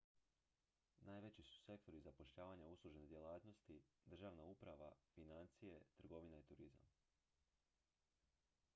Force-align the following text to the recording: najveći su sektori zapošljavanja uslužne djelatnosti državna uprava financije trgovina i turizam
najveći 1.01 1.43
su 1.43 1.55
sektori 1.65 1.99
zapošljavanja 2.05 2.67
uslužne 2.69 3.05
djelatnosti 3.07 3.79
državna 4.05 4.43
uprava 4.43 4.91
financije 5.15 5.81
trgovina 5.97 6.39
i 6.39 6.43
turizam 6.53 6.83